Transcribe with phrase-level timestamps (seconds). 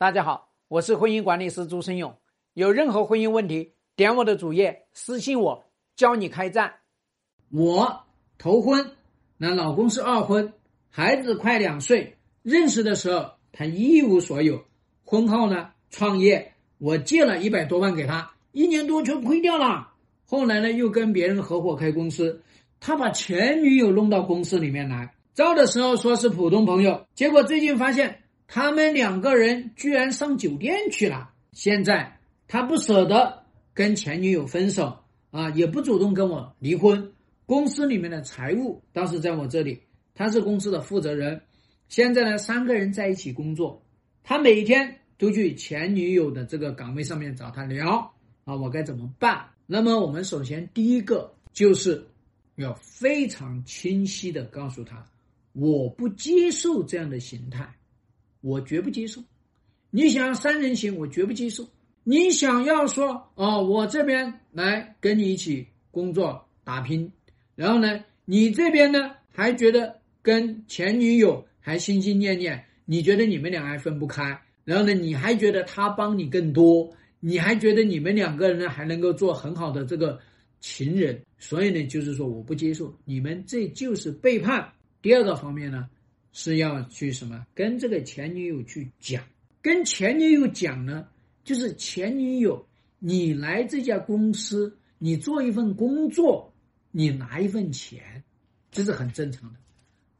[0.00, 2.16] 大家好，我是婚姻管理师朱生勇。
[2.54, 6.72] 有任何婚姻问题，点我的主页私信我，教你开战。
[7.50, 8.04] 我
[8.38, 8.92] 头婚，
[9.38, 10.52] 那老公是二婚，
[10.88, 12.16] 孩子快两岁。
[12.44, 14.64] 认识的时候他一无所有，
[15.04, 19.94] 婚后呢创业，我借了一百多万给他，一年多全亏掉了。
[20.24, 22.40] 后来呢又跟别人合伙开公司，
[22.78, 28.22] 他把前女友弄到公司里面来，招的时候说是普通朋友，结果最近发现。
[28.48, 31.30] 他们两个人居然上酒店去了。
[31.52, 32.18] 现在
[32.48, 35.00] 他不舍得跟前女友分手
[35.30, 37.12] 啊，也不主动跟我离婚。
[37.44, 39.82] 公司里面的财务倒是在我这里，
[40.14, 41.42] 他是公司的负责人。
[41.88, 43.82] 现在呢，三个人在一起工作，
[44.24, 49.46] 他每天都去前女友的这个岗位上面找他聊啊，我该怎么办？
[49.66, 52.06] 那么我们首先第一个就是
[52.56, 55.04] 要非常清晰的告诉他，
[55.52, 57.74] 我不接受这样的形态。
[58.40, 59.20] 我绝不接受，
[59.90, 61.68] 你想要三人行，我绝不接受。
[62.04, 67.10] 你想要说哦，我这边来跟你一起工作打拼，
[67.54, 76.90] 然后呢，你这边呢还觉得跟前女友还心心念念，你觉得你们俩还分不开，然后呢，你还觉得他帮你更多，
[77.20, 80.18] 你还觉得你们两个人呢还能够做很好的这个
[80.60, 84.72] 情人，所以呢，就是说我不接受，你们这就是背叛。
[85.02, 85.88] 第二个方面呢。
[86.40, 87.44] 是要去什么？
[87.52, 89.24] 跟这个前女友去讲，
[89.60, 91.08] 跟前女友讲呢，
[91.42, 92.64] 就是前女友，
[93.00, 96.54] 你来这家公司，你做一份工作，
[96.92, 98.22] 你拿一份钱，
[98.70, 99.58] 这是很正常的。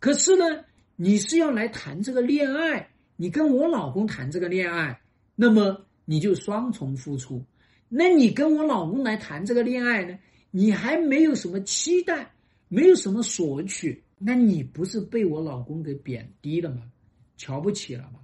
[0.00, 0.64] 可是呢，
[0.96, 4.98] 你是要来谈这个恋爱，你跟我老公谈这个恋爱，
[5.34, 7.44] 那么你就双重付出。
[7.90, 10.18] 那你跟我老公来谈这个恋爱呢，
[10.50, 12.32] 你还没有什么期待，
[12.68, 14.02] 没有什么索取。
[14.18, 16.90] 那你不是被我老公给贬低了吗？
[17.36, 18.20] 瞧不起了吗？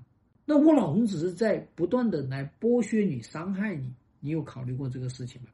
[0.47, 5.49] 那我老公只是在不断的来剥削你、伤害你，你有考虑过这个事情吗？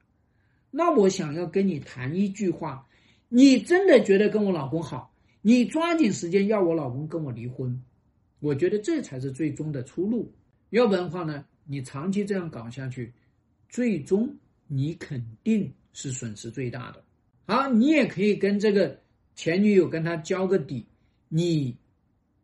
[0.70, 2.87] 那我想要跟你谈一句话：
[3.28, 5.12] 你真的觉得跟我老公好，
[5.43, 7.82] 你抓紧时间要我老公跟我离婚，
[8.38, 10.32] 我觉得这才是最终的出路。
[10.71, 13.12] 要不然的话呢，你长期这样搞下去，
[13.69, 14.32] 最终
[14.69, 17.03] 你肯定是损失最大的。
[17.47, 18.97] 好，你也可以跟这个。
[19.38, 20.84] 前女友跟他交个底，
[21.28, 21.76] 你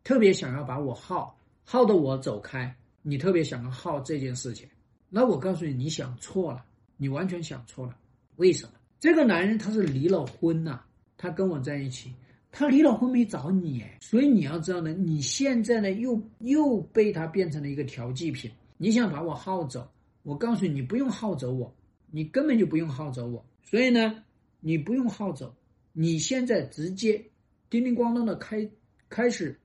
[0.01, 4.65] 特别想要把我耗耗的我走开，你特别想要耗这件事情，
[5.09, 6.63] 那我告诉你，你想错了，
[6.95, 7.97] 你完全想错了。
[8.37, 8.71] 为什么？
[8.97, 10.79] 这个男人他是离了婚呐，
[11.17, 12.13] 他跟我在一起，
[12.49, 19.85] 他离了婚没找你，所以你要知道呢，你现在呢又又被他变成了一个调剂品，你想把我耗走，
[20.23, 21.75] 我告诉你，你不用耗走我，
[22.09, 24.23] 你根本就不用耗走我，所以呢，
[24.61, 25.53] 你不用耗走。
[25.97, 27.23] 你现在直接
[27.69, 28.69] 叮叮咣当的开
[29.07, 29.57] 开始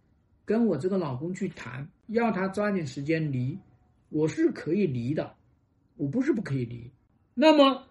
[0.45, 3.59] 跟我这个老公去谈，要他抓紧时间离，
[4.11, 5.35] 我是可以离的，
[5.97, 6.89] 我不是不可以离。
[7.35, 7.85] 那么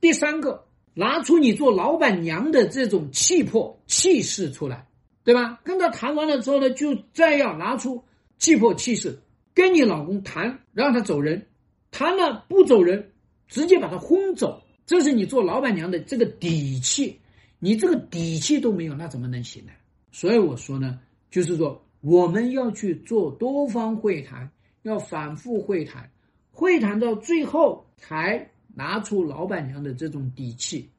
[0.00, 0.64] 第三个，
[0.94, 4.86] 拿出你做老板娘的这种气魄气势出来，
[5.22, 5.60] 对吧？
[5.62, 8.02] 跟他谈完了之后呢，就再要拿出
[8.38, 9.18] 气魄气势
[9.52, 11.46] 跟你老公谈，让他走人，
[11.90, 13.12] 谈了不走人，
[13.48, 17.18] 直接把他轰走，这是你做老板娘的这个底气。
[17.64, 19.70] 你这个底气都没有，那怎么能行呢？
[20.10, 20.98] 所以我说呢，
[21.30, 24.50] 就是说我们要去做多方会谈，
[24.82, 26.10] 要反复会谈，
[26.50, 30.90] 会谈到最后才拿出老板娘的这种底气，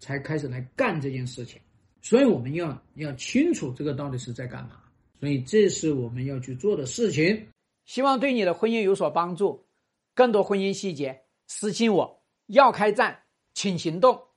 [0.00, 1.60] 才开始来干这件事情。
[2.02, 4.80] 所以我们要要清楚这个到底是在干嘛。
[5.20, 7.46] 所以这是我们要去做的事情。
[7.84, 9.64] 希望对你的婚姻有所帮助。
[10.16, 12.20] 更多婚姻细节，私信我。
[12.46, 13.20] 要开战，
[13.54, 14.27] 请行动。